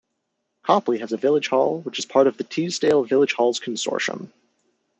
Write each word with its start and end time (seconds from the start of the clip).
Copley 0.63 0.97
has 0.97 1.11
a 1.11 1.17
Village 1.17 1.49
Hall 1.49 1.81
which 1.81 1.99
is 1.99 2.07
part 2.07 2.25
of 2.25 2.37
the 2.37 2.43
Teesdale 2.43 3.03
Village 3.03 3.33
Halls' 3.33 3.59
Consortium. 3.59 4.31